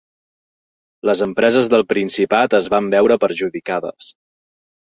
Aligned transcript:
Les 1.09 1.19
empreses 1.25 1.69
del 1.75 1.85
Principat 1.93 2.57
es 2.61 2.71
van 2.77 2.91
veure 2.97 3.19
perjudicades. 3.27 4.13